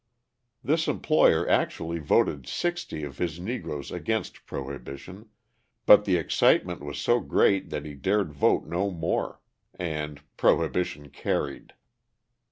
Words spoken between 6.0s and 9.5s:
the excitement was so great that he dared vote no more